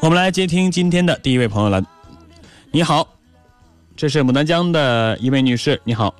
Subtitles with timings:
[0.00, 1.82] 我们来接听今天的第一位朋友了。
[2.70, 3.06] 你好，
[3.96, 5.80] 这是牡丹江的一位女士。
[5.84, 6.14] 你好，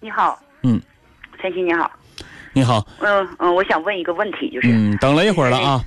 [0.00, 0.80] 你好，嗯，
[1.40, 1.90] 晨曦你好，
[2.52, 5.84] 你好，嗯嗯，我想问一个问题，就是、嗯，等了一会儿了啊，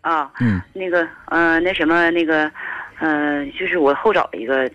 [0.00, 0.60] 啊，嗯。
[0.72, 2.50] 那个呃那什么那个
[2.98, 4.70] 呃，就是我后找一个呃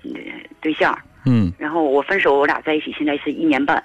[0.61, 1.51] 对象，嗯。
[1.57, 3.83] 然后我分手，我俩在一起现在是一年半，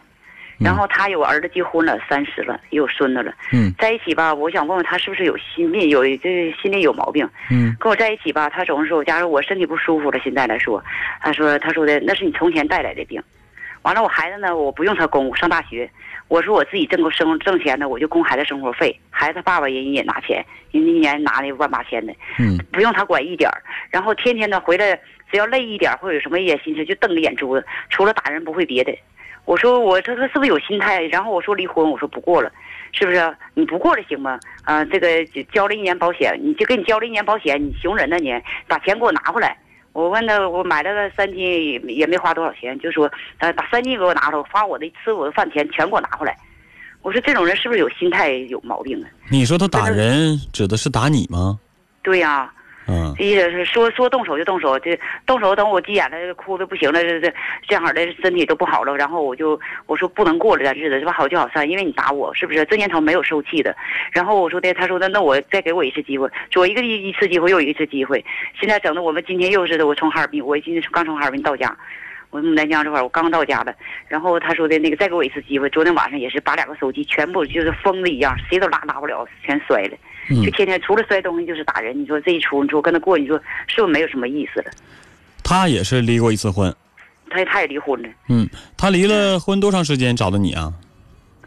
[0.61, 7.27] 然后他有儿子结婚了，三十了，也有孙子了，嗯在一起吧，我想问问他是不是有心病，有这心里有毛病。
[7.51, 10.85] 嗯跟我在一起吧，他总是说，假如我身体不舒服了，现在来说，
[11.23, 13.23] 他说他说的那是你从前带来的病。
[13.83, 15.91] 完了，我孩子呢，我不用他供，我上大学，
[16.29, 18.95] 我说我自己挣够生挣钱的，我就供孩子生活费。
[19.09, 23.63] 孩子他爸爸人也拿钱，人家一年拿那万八千的，嗯不用他管一点儿。
[23.91, 25.01] 然后天天的回来，
[25.33, 28.95] 只要累一点或者有什么一点心事，就瞪着眼珠子，除了打人不会别的。
[29.51, 31.03] 我说我这个是不是有心态？
[31.07, 32.49] 然后我说离婚，我说不过了，
[32.93, 33.37] 是不是？
[33.53, 34.39] 你不过了行吗？
[34.63, 35.09] 啊、这个
[35.53, 38.33] 交了一年保险，你就给你交了一年保险，你熊人呢你，
[38.69, 39.59] 把钱给我拿回来。
[39.93, 46.37] 我问他，我买了个三斤也也没花多少钱，就说呃把三斤给我拿回来，我花我的吃我的饭钱全给我拿回来。
[47.03, 49.11] 我说这种人是不是有心态有毛病啊？
[49.33, 51.59] 你说他打人指的是打你吗？
[52.05, 52.53] 对呀、
[53.17, 57.33] 这意思是说说动手就动手，这动手等我急眼了，哭的不行了，这这
[57.69, 61.13] 这样的身体都不好了，然后我就我说不能过了这日子，是吧？
[61.13, 62.65] 好聚好散，因为你打我，是不是？
[62.65, 63.75] 这年头没有受气的。
[64.13, 68.25] 然后我说的，他说的，那我再给我一次机会，左一个一一次机会，又一次机会。
[68.59, 71.77] 现在整的我们今天又是的，我从哈尔滨，我今天刚从哈尔滨到家。
[72.31, 73.75] 我牡丹江这块儿，我刚到家的，
[74.09, 75.69] 然后他说的那个再给我一次机会。
[75.71, 79.97] 昨天晚上也是把两个手机全部就是疯子一样，谁都拉拉不了，全摔了。
[80.31, 82.01] 嗯就，天天除了摔东西就是打人。
[82.01, 83.37] 你说这一出，你说跟他过，你说
[83.67, 84.71] 是不是没有什么意思了？
[85.43, 86.73] 他也是离过一次婚。
[87.29, 90.73] 他他也离婚了，嗯，他离了婚多长时间找的你啊？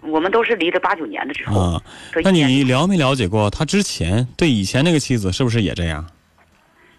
[0.01, 1.59] 我们都是离了八九年的之后。
[1.59, 1.81] 啊，
[2.23, 6.05] 那你了没了解过他之前对以前那个妻子是不是也这样？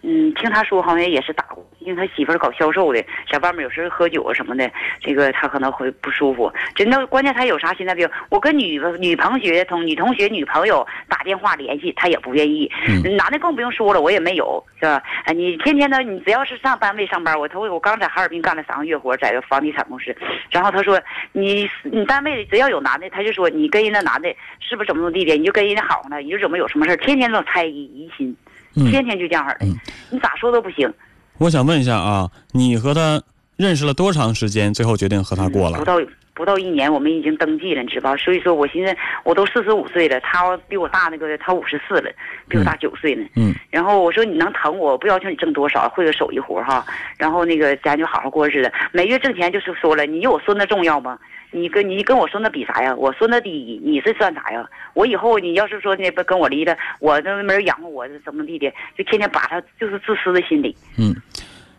[0.01, 4.69] 嗯，听他说好像也是打过，因为他媳妇儿搞销售的，在外面有时候喝酒啊什么的，
[4.99, 6.51] 这个他可能会不舒服。
[6.73, 8.09] 真的，关键他有啥心态病？
[8.29, 12.69] 我跟女女同学、同女同学、女朋友打电话联系，他也不愿意。
[12.87, 15.01] 嗯男的更不用说了，我也没有，是吧？
[15.25, 20.15] 哎，你天天的，你只要是上单位上班，我头我刚在哈尔滨干了三个月活，在房地产公司，
[20.49, 20.99] 然后他说
[21.31, 24.29] 你你单位只要有男的，他就说你跟人家男的
[24.59, 28.35] 是不是怎么怎么地的，你就跟人家好呢，你就怎么有什么事儿天天都猜疑疑心，
[28.75, 29.75] 嗯天天就这样式儿的，嗯
[30.11, 30.91] 你咋说都不行。
[31.37, 33.21] 我想问一下啊，你和他
[33.57, 35.77] 认识了多长时间，最后决定和他过了？
[35.77, 35.99] 不到
[36.33, 38.17] 不到一年，我们已经登记了，你知道吧？
[38.17, 42.09] 所以说我寻思，我都四十五岁了，他比我大那个，他五十四了，
[42.47, 43.25] 比我大九岁呢。
[43.35, 46.85] 嗯然后我说你能疼我，不要求你挣多少，会个手艺活哈。
[47.17, 51.19] 然后那个咱就好好过日子，每月挣钱就是说了，你有我孙子重要吗？
[51.55, 52.93] 你跟你跟我孙子比啥呀？
[52.95, 54.69] 我说那第一，你是算啥呀？
[54.93, 60.75] 我以后你要是说那不跟我离了，我那没人养活我，怎么地的，就天天把他就是自私的心理。
[60.97, 61.15] 嗯，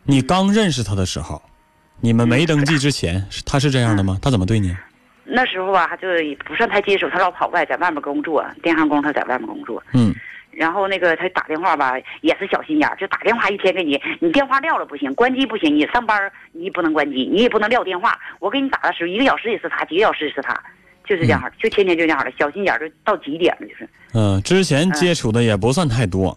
[0.05, 1.43] 你刚认识他的时候，
[2.01, 4.19] 你们没登记之前，是他是这样的吗？
[4.23, 4.75] 他怎么对你？
[5.25, 6.09] 那时候吧，他就
[6.47, 9.83] 不算太接触，他老跑外，在外面工作，电焊工他在外面工作。
[9.93, 10.15] 嗯
[10.57, 18.19] 然后那个他打电话吧，也是小心眼儿，就打电话一天给你，你电话撂了不行，关机不行，你上班你也不能关机，你也不能撂电话。
[18.41, 20.59] 我给你打的时候，一个小时也是他，几个小时也是他，
[21.07, 23.89] 就是这样儿，就天天就这样儿的，小心眼儿就到极点了，就是。
[24.15, 26.37] 嗯、之前接触的也不算太多。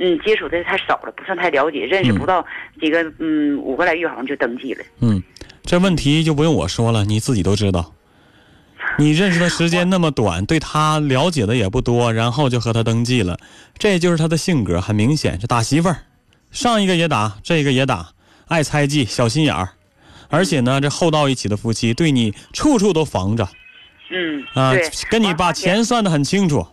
[0.00, 2.44] 嗯，接触的太少了，不算太了解，认识不到
[2.80, 4.84] 几个，嗯，五个来月好像就登记了。
[5.00, 5.22] 嗯，
[5.62, 7.94] 这问题就不用我说了，你自己都知道。
[8.96, 13.38] 你认识的时间那么短，对他了解的也不多，然后就和他登记了，
[13.76, 15.98] 这就是他的性格，很明显是打媳妇儿，
[16.50, 18.10] 上一个也打，这个也打，
[18.46, 19.70] 爱猜忌，小心眼儿，
[20.28, 23.48] 而且呢，这厚道一起的夫妻，对你处处都防着
[24.10, 24.72] 嗯，啊，，
[25.10, 26.66] 跟你把钱算得很清楚。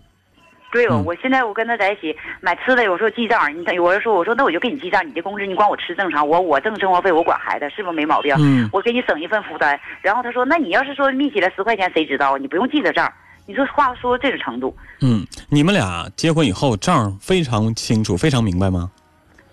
[0.76, 8.36] 对我现在我跟他在一起买吃的，有时候记账，你等我就说，我说那我就给你记账，你的工资你管我吃正常，我我挣生活费，我管孩子，是不是没毛病？
[8.40, 9.80] 嗯我给你省一份负担。
[10.02, 12.38] 然后他说，那你要是说密起来十块钱，谁知道？
[12.38, 13.10] 你不用记着账。
[13.48, 18.92] 你说话说这种程度，嗯，你们俩结婚以后账非常清楚，非常明白吗？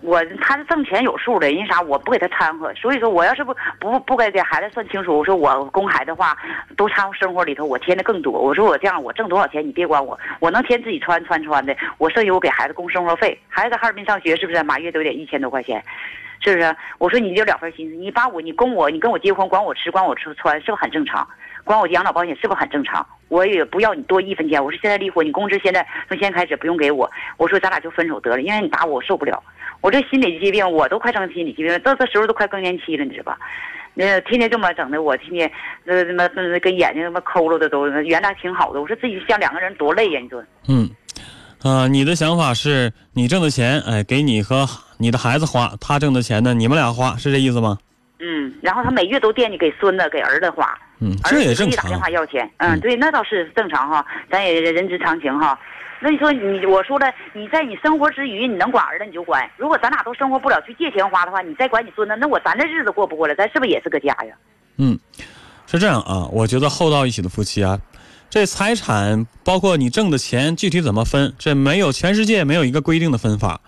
[0.02, 1.81] 我他是挣钱有数的，因为啥？
[1.82, 6.37] 我不给他掺和，所以说我要是不不不给给孩子算清楚，我说我供孩子的话，
[6.76, 8.32] 都掺和生活里头，我添的更多。
[8.32, 13.38] 我说我这样，我挣多少钱你别管我，我能添自己穿穿穿的，我剩下我给孩子供生活费。
[13.49, 14.62] 孩子在哈尔滨上学是不是？
[14.62, 15.82] 满月都得一千多块钱，
[16.40, 16.76] 是不是？
[16.99, 21.26] 我说你就两份心思，你把我你供我，你跟我结婚管我吃管我吃穿，是不是很正常？
[21.64, 23.06] 管我养老保险是不是很正常？
[23.28, 24.62] 我也不要你多一分钱。
[24.62, 27.08] 我说现在离婚，你工资现在从现在开始不用给我。
[27.37, 29.43] 我说咱俩就分手得了，因为你打我我受不了。
[29.82, 33.38] 我这心理疾病，我都快成心理疾病了，到这时候都快更年期了，你知道吧？
[33.94, 35.52] 那天天这么整的，我天天
[35.84, 38.81] 那他妈呃跟眼睛他妈抠了的都，原来挺好的。
[38.81, 40.43] 我说自己像两个人多累呀，你说？
[40.67, 40.88] 嗯，
[41.62, 47.76] 啊、你的想法是你挣的钱，哎，给你和你的孩子花，他挣的钱呢，你们俩花，是这意思吗？
[48.20, 52.08] 嗯，然后他每月都惦记给孙子、给儿子花，嗯，儿这也正子可以打电话。
[52.08, 52.49] 要钱。
[52.58, 55.58] 嗯嗯，对，那倒是正常哈，咱也人之常情哈。
[56.02, 59.49] 那你说你，我说了，你在你生活之余，你能管儿子你就管。
[59.56, 63.34] 如果咱俩都生活不了，去借钱花的话，你再管你孙子，那我咱这日子过不过了？
[63.37, 64.34] 咱是不是也是个家呀？
[64.78, 64.99] 嗯，
[65.66, 67.81] 是这样啊，我觉得厚道一起的夫妻啊，
[68.28, 73.60] 这财产包括你挣的钱具体怎么分，这没有全世界没有一个规定的分法，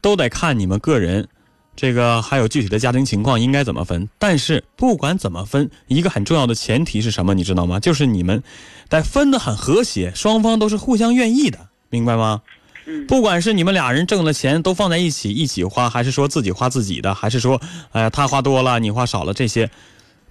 [0.00, 1.26] 都得看你们个人，
[1.74, 4.08] 这个还有具体的家庭情况应该怎么分。
[4.20, 7.80] 但是不管怎么分，一个很重要的前提是什么，你知道吗？
[7.80, 8.40] 就是你们
[8.88, 11.58] 得分得很和谐，双方都是互相愿意的，
[11.92, 12.42] 明白吗？
[12.84, 17.60] 嗯不管是你们俩人挣的钱都放在一起一起花，还是说自己花自己的，还是说，
[17.92, 19.70] 哎呀他花多了你花少了，这些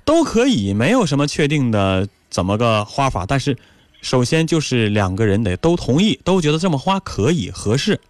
[0.04, 3.26] 都可以，没有什么确定的怎么个花法。
[3.26, 3.56] 但是，
[4.02, 8.02] 首先就是两个人得都同意，都觉得这么花可以合适。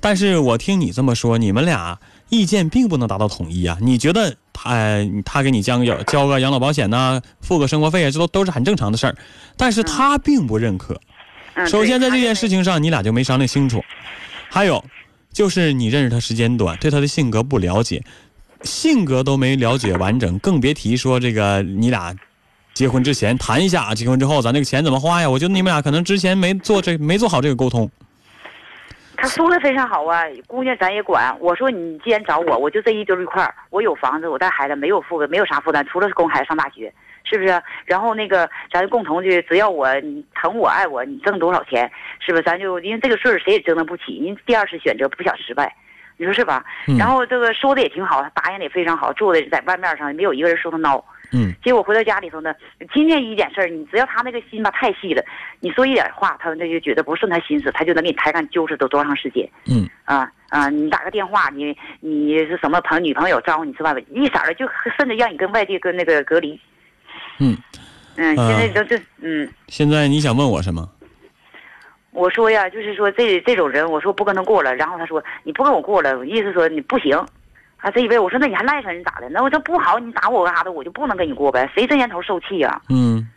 [0.00, 1.98] 但是我听你这么说，你们俩
[2.30, 3.76] 意见并不能达到统一啊。
[3.82, 9.16] 你觉得他呃他给你交个交个养老保险呐、付个生活费啊，这都都是很正常的事儿，
[9.58, 10.94] 但是他并不认可。
[10.94, 11.13] 嗯，
[11.66, 13.82] 首先在这件事事情上，你俩就没商量清楚。
[14.50, 14.84] 还有，
[15.32, 18.02] 就是你认识他时间短，对他的性格不了解，
[18.62, 22.14] 性格都没了解完整，更别提说这个你俩
[22.74, 25.30] 结婚之前谈一下，结婚之后咱这个钱怎么花呀？
[25.30, 27.90] 我觉得你们俩可能之前没做这没做好这个沟通。
[29.16, 31.34] 他说的非常好啊，姑娘咱也管。
[31.40, 36.92] 我说你既然找我，我就这一堆一块儿，我有房子，我带孩子，没有负没有啥负担，除了供孩子上大学，
[37.24, 37.60] 是不是？
[37.86, 41.90] 然后那个咱共同的，只要我你疼我爱我，你挣多少钱，
[42.20, 42.42] 是不是？
[42.42, 45.74] 咱就因为这个事儿谁也折腾不起，您第二次选择不想失败，
[46.18, 46.64] 你说是吧？
[46.86, 51.02] 嗯然后这个说的也挺好，他答应的也非常好，做的在外面上没有一个人说他孬。
[51.32, 52.54] 嗯结果回到家里头呢，
[52.92, 55.24] 今天一点事儿，你只要他那个心吧太细了，
[55.58, 59.48] 你说一点话，他那就觉得不顺他心思，他就能给你抬杠揪扯都多长时间。
[59.66, 60.68] 嗯啊啊！
[60.68, 66.60] 你打个电话，你你是什么朋女朋友招呼你吃饭，一色的就甚至让你跟外地跟那个隔离。
[67.38, 67.56] 嗯，
[68.16, 70.88] 现在都这嗯，现在你想问我什么？
[72.12, 77.16] 我说呀，就是说这这种人，我说不跟他过了，然后他说你不跟我过了，我意思说你不行。
[77.78, 79.28] 啊，这一辈我说那你还赖上人咋的？
[79.28, 81.68] 那我这不好，你打我干啥的，我就不能跟你过呗？
[81.74, 83.28] 谁这年头受气呀、嗯，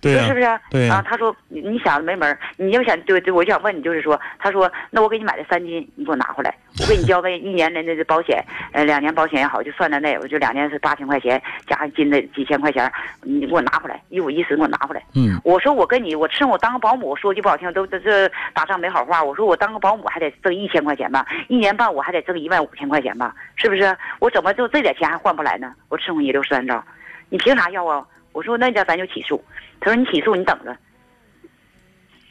[0.00, 0.88] 对呀、是不是？
[0.88, 8.42] 啊，他说你你想没门儿，你要想对对，我就想问你，就是说，他说那我给你买的三金，你给我拿回来，我给你交 个一年的那个保险，
[8.72, 12.90] 呃，两年保险也好，就算在内，我就两年是八千块钱，加上金的几千块钱，
[13.22, 15.02] 你给我拿回来，一五一十给我拿回来。
[15.14, 19.22] 嗯我说我跟你，我趁我当个保姆，说句不好听，都这这打仗没好话。
[19.22, 23.94] 我说我当个保姆还得挣一千块钱吧，一年半我还得挣一万五千块钱吧，是不是？
[24.18, 25.74] 我怎么就这点钱还换不来呢？
[25.88, 26.82] 我伺候你六十三招，
[27.28, 28.02] 你凭啥要啊？
[28.32, 29.42] 我说那家咱就起诉。
[29.80, 30.76] 他说你起诉你等着，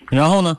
[0.10, 0.58] 然后呢？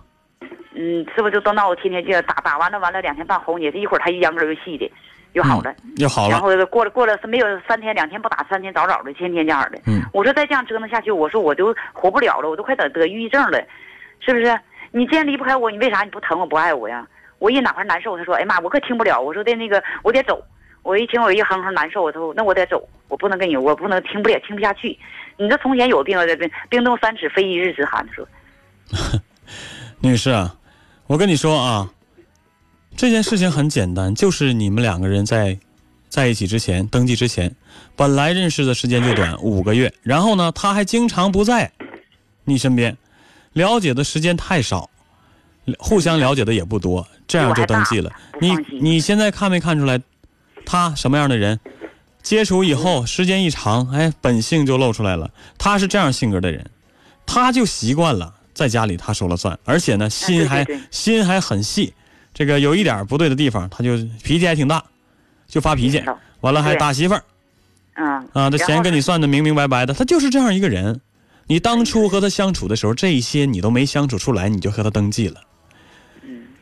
[0.72, 4.90] 嗯，是不是就都闹得天天就要打打完了完了两天半哄你，这一会儿他一秧歌又细的，
[5.32, 5.74] 又好了。
[5.96, 6.30] 又好了。
[6.30, 9.78] 然后过了过了没有三天两天不打，三天早早的，天天这样的。
[9.86, 13.60] 嗯我说再这样折腾下去，我说我就活不了了，我都快得得抑郁症了，
[14.20, 14.58] 是不是？
[14.92, 17.06] 你既然离不开我，你为啥你不疼我不爱我呀？
[17.38, 19.20] 我一哪块难受，他说，哎呀妈，我可听不了。
[19.20, 20.42] 我说的那个我得走，
[20.82, 24.98] 我一听我一哼哼难受，我说那我得走，我不能跟你，我不能听不了，听不下去。
[25.40, 28.28] 你这从前有病，冰冰冻三尺非一日之寒，说
[30.00, 30.54] 女士啊，
[31.06, 31.90] 我跟你说啊，
[32.94, 35.58] 这件事情很简单，就是你们两个人在
[36.10, 37.54] 在一起之前，登记之前，
[37.96, 41.72] 本来认识的时间就短，五个月，然后呢，他还经常不在
[42.44, 42.94] 你身边，
[43.54, 44.90] 了解的时间太少，
[45.78, 48.12] 互相了解的也不多，这样就登记了。
[48.42, 49.98] 你你现在看没看出来，
[50.66, 51.58] 他什么样的人？
[52.22, 55.30] 接触以后，时间一长，哎，本性就露出来了。
[55.58, 56.70] 他是这样性格的人，
[57.26, 61.94] 他就习惯了在家里他说了算，而且呢，心还、心还很细。
[62.32, 64.84] 这个有一点不对的地方，他就脾气还挺大，
[65.48, 66.02] 就发脾气，
[66.40, 67.24] 完了还打媳妇儿
[67.94, 71.00] 嗯啊，这钱跟你算的明明白白的，他就是这样一个人。
[71.48, 75.40] 你当初和他相处的时候，这一些你都没相处出来，你就和他登记了。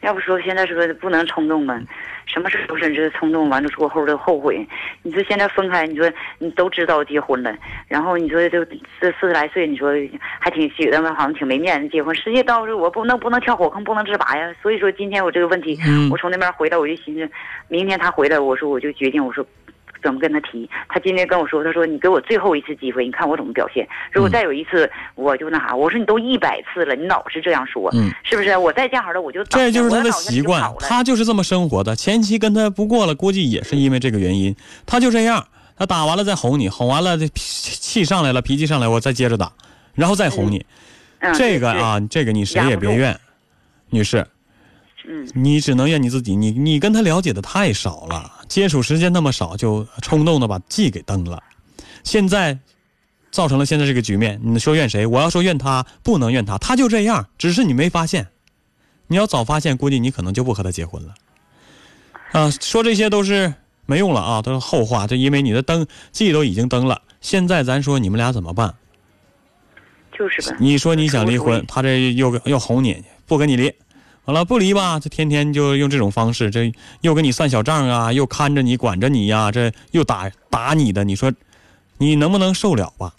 [0.01, 1.81] 要不说现在说不能冲动吗？
[2.27, 4.67] 什么事都是这冲动，完了过后都后悔。
[5.03, 7.55] 你说现在分开，你说你都知道结婚了，
[7.89, 9.93] 然后你说就这四十来岁，你说
[10.39, 12.15] 还挺觉得好像挺没面子结婚。
[12.15, 14.55] 实际到时我不能不能跳火坑，不能自拔呀。
[14.63, 17.31] 所以说今天我这个问题，嗯我从那边回来，我就寻思，
[17.69, 19.45] 明天他回来，我说我就决定，我说。
[20.03, 20.69] 怎么跟他提？
[20.89, 23.87] 他今天跟我说，他说你给我最后一次机会，你看我怎么表现。
[24.13, 25.75] 如果嗯再有一次，我就那啥。
[25.75, 28.57] 我说你都一百次了，你老是这样说，嗯是不是？
[28.57, 31.95] 我再这样式的，我就倒这就是他的习惯他就是这么生活的。
[31.97, 34.55] 前期跟他不过了，估计也是因为这个原因，
[34.87, 35.47] 他就这样。
[35.77, 39.53] 他打完了再哄你，哄完了这气上来了，脾气上来，我再接着打，
[39.95, 40.59] 然后再哄你。
[41.21, 43.19] 嗯这个啊，这个你谁也别怨，
[43.91, 44.27] 女士，
[45.05, 51.43] 嗯，你只能怨你自己，你你跟他了解的太少了，接触时间那么少，就冲动的把记给登了，
[52.03, 52.59] 现在
[53.31, 54.41] 造成了现在这个局面。
[54.43, 55.07] 你说怨谁？
[55.07, 58.27] 我要说怨他，不能怨他，他就这样，只是你没发现。
[59.07, 61.15] 你要早发现，估计你可能就不和他结婚了。
[62.33, 63.55] 啊，说这些都是
[63.87, 65.07] 没用了啊，都是后话。
[65.07, 68.75] 就因为你的登记都已经登了，现在咱说你们俩怎么办？
[70.13, 70.57] 就是吧。
[70.59, 73.73] 你说你想离婚他这又又哄你，不跟你离。
[74.29, 76.71] 好了不离吧，这天天就用这种方式，这
[77.01, 81.33] 又给你算小账啊，又看着你管着你呀、这又打打你的，你说
[81.97, 83.15] 你能不能受了吧？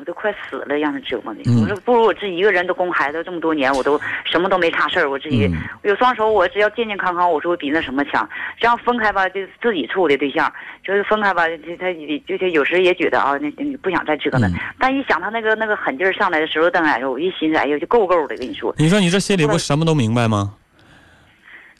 [0.00, 1.42] 我都快死了，让他折磨的。
[1.44, 8.26] 嗯我说不如我自己一个人都供孩子这么多年，我都什么都没差事儿，我自己、嗯有双手，我只要健健康康，我说我比那什么强。
[8.58, 10.50] 这样分开吧，就自己处的对象，
[10.82, 11.92] 就是分开吧，他他
[12.26, 14.40] 就是有时也觉得啊，那你不想再折腾。
[14.40, 18.74] 嗯但一想他那个那个狠劲儿上来的时候，当然我一寻思，哎呦，就够够的，跟你说。
[18.78, 20.54] 你说你这心里不什么都明白吗？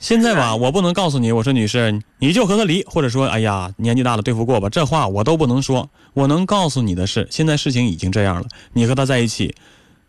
[0.01, 5.91] 现在吧，我不能告诉你，我说女士，你就和他离，或者说，哎呀，年纪大了对付过吧，这话我都不能说。
[6.15, 9.55] 我能告诉你的是，现在事情已经这样了，你和他在一起，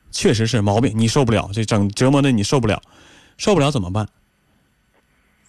[0.10, 2.82] 确实是毛病，你受不了，这整折磨的你受不了，
[3.36, 4.08] 受不了怎么办？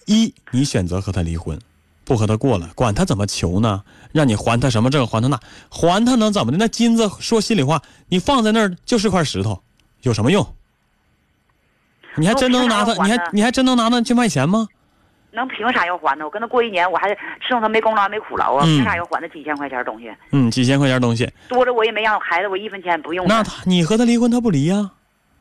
[0.06, 1.56] 一，你选择和他离婚，
[2.02, 3.84] 不和他过了，管他怎么求呢？
[4.10, 5.38] 让你还他什么这个还他那，
[5.70, 6.58] 还他能怎么的？
[6.58, 9.62] 那金子说心里话，你放在那儿就是块石头，
[10.02, 10.44] 有什么用？
[12.16, 12.92] 你还真能拿他？
[13.04, 14.66] 你还你还真能拿他去卖钱吗？
[15.34, 16.24] 能凭啥要还呢？
[16.26, 20.12] 我跟他过一年，我还伺候他没功劳没苦劳啊，嗯凭啥要还那几千块钱东西？
[20.30, 23.26] 嗯，几千块钱东西，多了我也没让孩子我一分钱不用。
[23.26, 24.90] 那他你和他离婚，他不离呀、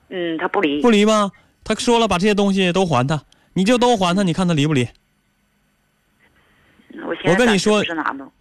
[0.09, 0.89] 嗯，他不离不。
[0.89, 1.29] 离吧？
[1.63, 3.21] 他说了，把这些东西都还他，
[3.53, 4.87] 你就都还他，你看他离不离？
[7.25, 7.83] 我跟你说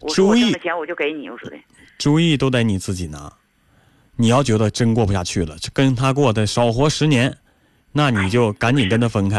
[0.09, 1.57] 主意挣的钱我就给你，我说的。
[1.99, 3.33] 主意都得你自己拿。
[4.17, 7.37] 你要觉得真过不下去了，这跟他过的少活十年，
[7.93, 9.39] 那你就赶紧跟他分开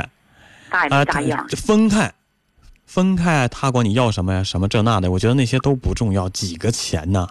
[0.69, 1.05] 啊！
[1.55, 2.13] 分开，
[2.85, 4.43] 分开，他管你要什么呀？
[4.43, 7.27] 什么这那的，我觉得那些都不重要，几个钱呢？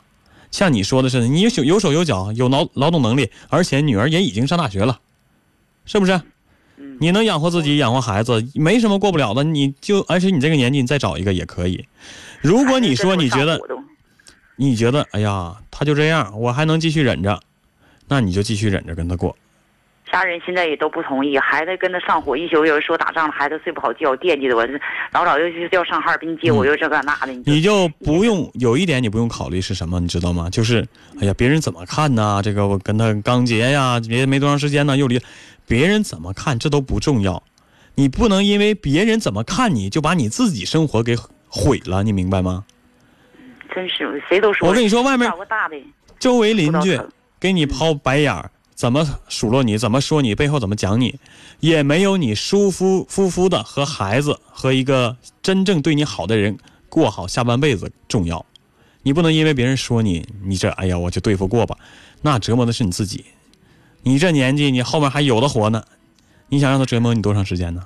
[0.50, 4.98] 像你说的似的，你有手有手有脚，有劳劳动能力，而且女儿也已经上大学了，
[5.84, 6.20] 是不是？
[6.76, 9.44] 嗯，你能养活自己，养活孩子，没什么过不了的。
[9.44, 11.86] 你就，而且你这个年纪，你再找一个也可以。
[12.40, 13.60] 如果你说你觉得
[14.56, 17.40] 你觉得，哎呀，他就这样，我还能继续忍着，
[18.08, 19.36] 那你就继续忍着跟他过。
[20.10, 24.66] 家人现在也都不同意，孩子跟他上火，一宿有人说打仗了，孩子睡不好觉，惦记着我，
[25.12, 30.50] 老早又就要上哈尔滨接我，嗯又这个那的，你就不用有一点你不用考虑是什么，你知道吗？
[30.50, 30.86] 就是，
[31.20, 32.40] 哎呀，别人怎么看呢？
[32.42, 35.20] 这个我跟他刚结呀，别没多长时间呢，又离，
[35.66, 37.42] 别人怎么看这都不重要，
[37.94, 41.16] 你不能因为别人怎么看你就把你自己生活给
[41.48, 42.64] 毁了，你明白吗？
[43.72, 44.68] 真是谁都说。
[44.68, 45.32] 我跟你说，外面
[46.18, 47.00] 周围邻居
[47.38, 48.50] 给你抛白眼儿，
[48.80, 51.18] 怎么数落你，怎么说你，背后怎么讲你，
[51.60, 56.56] 也没有你舒舒服服的和孩子和一个真正对你好的人
[56.88, 58.46] 过好下半辈子重要。
[59.02, 61.76] 你不能因为别人说你，你这哎呀我就对付过吧，
[62.22, 63.26] 那折磨的是你自己。
[64.02, 65.84] 你这年纪，你后面还有的活呢，
[66.48, 67.84] 你想让他折磨你多长时间呢？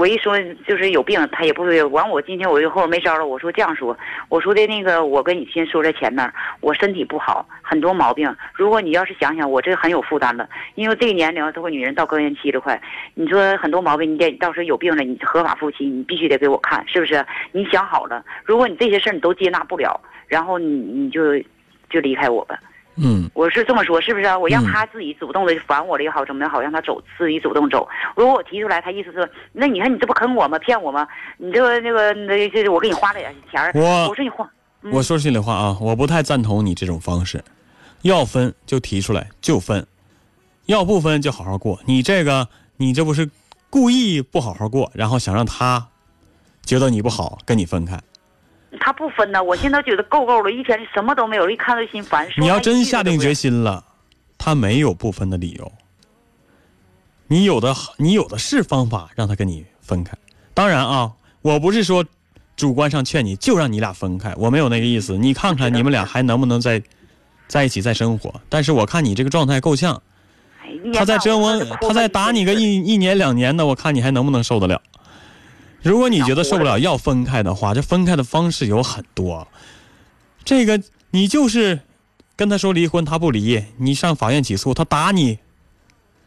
[0.00, 0.34] 我一说
[0.66, 1.84] 就是有病，他也不会。
[1.84, 3.94] 完，我今天我就后没招了，我说这样说，
[4.30, 8.34] 我说的那个，我跟你先说在前面，我身体不好，很多毛病。
[8.54, 12.80] 如果你要是想想，我这很有负担了，因为这个年龄，这个女人到更年期了快，
[13.12, 17.22] 你说很多毛病，你得到时候有病了，你合法夫妻，你必须得给我看，是不是？
[17.52, 21.38] 你想好了，如果你这些事儿你都接纳不了，然后你你就
[21.90, 22.58] 就离开我吧。
[22.96, 24.38] 嗯，我是这么说，是不是啊？
[24.38, 27.88] 我让嗯他自己主动的烦我了也好，怎么也好，让他走，自己主动走。
[28.16, 30.58] 如果我提出来，他意思是，那你看你这不坑我吗？
[30.58, 31.06] 骗我吗？
[31.38, 34.48] 你这个那个那这我给你花了点钱儿，我我说你花，
[34.82, 37.42] 嗯我说心里话啊，我不太赞同你这种方式。
[38.02, 39.86] 要分就提出来就分，
[40.64, 41.78] 要不分就好好过。
[41.84, 43.30] 你这个，你这不是
[43.68, 45.88] 故意不好好过，然后想让他
[46.64, 48.00] 觉得你不好，跟你分开。
[48.78, 49.42] 他不分呢。
[49.42, 52.28] 我现在觉得够够了，一天什么都没有，一看到心烦。
[52.36, 53.84] 你要真下定决心了，
[54.38, 55.72] 他没有不分的理由。
[57.26, 60.16] 你有的，你有的是方法让他跟你分开。
[60.52, 61.12] 当然啊，
[61.42, 62.04] 我不是说
[62.56, 65.16] 主观上劝你就让你俩分开，我没有那个意思。
[65.16, 66.82] 你看看你们俩还能不能在
[67.48, 68.40] 在一起再生活？
[68.48, 70.02] 但是我看你这个状态够呛，
[70.92, 74.82] 他再折磨他再打你个一一年两年的，我看你还能不能受得了？
[75.82, 79.46] 如果你觉得受不了要分开的话，这分开的方式有很多。
[80.44, 81.80] 这个你就是
[82.36, 85.38] 跟他说离婚，他不离，你上法院起诉，他打你，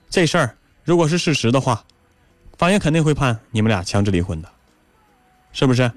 [0.10, 1.84] 这事儿如果是事实的话，
[2.58, 4.50] 法院肯定会判你们俩强制离婚的，
[5.52, 5.92] 是不是？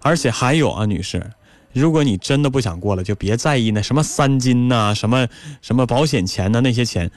[0.00, 1.30] 而且还有啊，女士，
[1.72, 5.28] 如果你真的不想过了，就别在意那什么三金呐、什么
[5.60, 7.10] 什么保险钱呐、那些钱，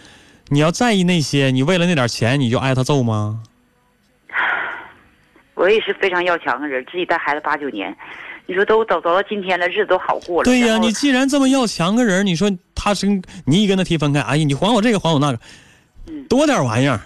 [0.49, 3.43] 你要在意那些，你为了那点钱你就挨他揍吗？
[5.55, 7.95] 我也是非常要强的人，自己带孩子八九年，
[8.45, 10.45] 你说都走走到今天了，日子都好过了。
[10.45, 13.07] 对呀，你既然这么要强个人，你说他是
[13.45, 15.39] 你一跟他提分开，哎呀，你还我这个还我那个，
[16.07, 16.99] 嗯多点玩意儿。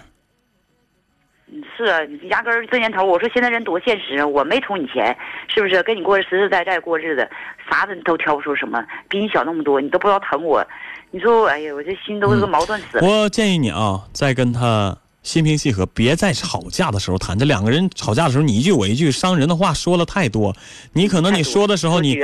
[1.52, 5.16] 嗯是啊，你压根儿这年头，我说现在人多现实啊，我没图你钱，
[5.48, 5.82] 是不是？
[5.82, 7.28] 跟你过实实在在过日子，
[7.70, 10.64] 啥子都挑不出什么，比你小那么多，你都不知道疼我。
[11.10, 13.08] 你说，哎呀，我这心都是个矛盾死了。
[13.08, 17.38] 我建议你啊，再跟他心平气和，别在吵架的时候谈。
[17.38, 20.56] 这两个人吵架的时候，你一句我一句，伤人的话说了太多。
[20.92, 22.18] 你可能你说的时候，你。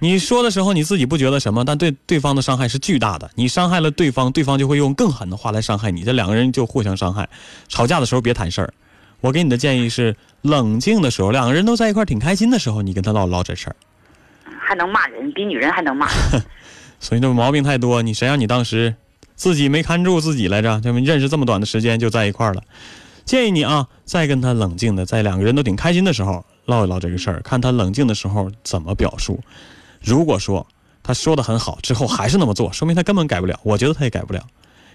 [0.00, 3.28] 你说的时候你自己不觉得什么，但对对方的伤害是巨大的。
[3.34, 7.28] 你伤害了对方，对方就会用更狠的话来伤害你，这两个人就互相伤害。
[7.66, 8.72] 吵架的时候别谈事儿。
[9.20, 13.76] 我给你的建议是，冷静的时候，两个人都在一块儿挺开心的时候，你跟他唠唠这事儿。
[14.60, 16.06] 还能骂人，比女人还能骂。
[17.00, 18.94] 所以这毛病太多，你谁让你当时
[19.38, 20.78] 自己没看住自己来着？
[20.82, 22.62] 这么认识这么短的时间就在一块儿了。
[23.24, 29.38] 建议你啊，再跟他冷静的，在两个人都挺开心的时候唠一唠这个事儿，看他冷静的时候怎么表述。
[30.02, 30.66] 如果说
[31.02, 33.58] 他说的很好，之后还是那么做，说明他根本改不了。
[33.62, 34.44] 我觉得他也改不了，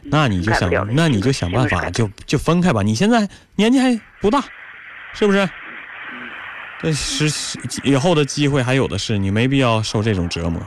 [0.03, 2.81] 那你就想那你就想办法，就就分开吧。
[2.81, 4.43] 你现在年纪还不大，
[5.13, 5.49] 是不是？
[6.81, 7.31] 这是
[7.83, 10.61] 以后的机会还有的是，你没必要受这种折磨。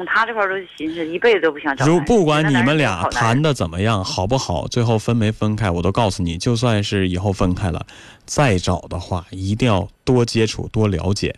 [0.00, 1.84] 从他这块儿都寻思一辈子都不想找。
[1.84, 7.84] 如不管你们俩谈的怎么样，好不好，最后分没分开，我都告诉你，就算是以后分开了，
[8.24, 11.36] 再找的话，一定要多接触、多了解，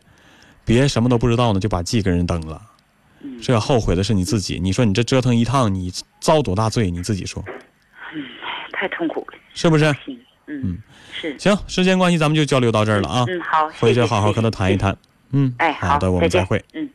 [0.64, 2.62] 别什么都不知道呢就把记跟人登了，
[3.23, 4.61] 嗯这后悔的是你自己。
[4.62, 6.88] 你说你这折腾一趟，你遭多大罪？
[6.88, 7.42] 你自己说
[8.14, 8.23] 嗯
[8.73, 9.38] 太痛苦了。
[9.54, 9.92] 是不是？
[10.04, 10.16] 行，
[10.47, 10.78] 嗯，
[11.12, 14.76] 是，行，时间关系，咱们就交流到这儿了啊，嗯，好，回去好好跟他谈一。
[14.76, 14.97] 谈。
[15.33, 16.64] 嗯，哎，好的，我们再会。
[16.75, 16.88] 嗯。